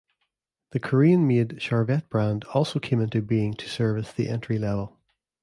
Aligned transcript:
The 0.71 0.79
Korean-made 0.79 1.59
Charvette 1.61 2.09
brand 2.09 2.43
also 2.55 2.79
came 2.79 3.01
into 3.01 3.21
being 3.21 3.53
to 3.53 3.69
service 3.69 4.11
the 4.11 4.29
entry-level. 4.29 4.97